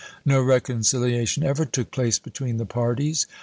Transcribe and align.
No 0.25 0.41
reconciliation 0.41 1.43
ever 1.43 1.63
took 1.63 1.91
place 1.91 2.17
between 2.17 2.57
the 2.57 2.65
parties. 2.65 3.27